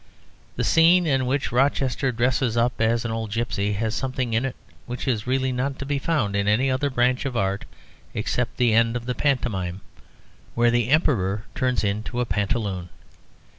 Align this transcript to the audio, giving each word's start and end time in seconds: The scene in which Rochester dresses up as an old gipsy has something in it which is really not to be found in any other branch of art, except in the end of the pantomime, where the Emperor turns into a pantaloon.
The 0.55 0.63
scene 0.63 1.05
in 1.05 1.27
which 1.27 1.51
Rochester 1.51 2.11
dresses 2.11 2.57
up 2.57 2.73
as 2.81 3.05
an 3.05 3.11
old 3.11 3.29
gipsy 3.31 3.73
has 3.73 3.93
something 3.93 4.33
in 4.33 4.45
it 4.45 4.55
which 4.87 5.07
is 5.07 5.27
really 5.27 5.51
not 5.51 5.77
to 5.77 5.85
be 5.85 5.99
found 5.99 6.35
in 6.35 6.47
any 6.47 6.71
other 6.71 6.89
branch 6.89 7.23
of 7.23 7.37
art, 7.37 7.65
except 8.15 8.59
in 8.59 8.65
the 8.69 8.73
end 8.73 8.95
of 8.95 9.05
the 9.05 9.13
pantomime, 9.13 9.81
where 10.55 10.71
the 10.71 10.89
Emperor 10.89 11.45
turns 11.53 11.83
into 11.83 12.19
a 12.19 12.25
pantaloon. 12.25 12.89